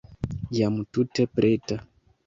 Jam 0.59 0.81
tute 0.95 1.29
preta. 1.35 1.83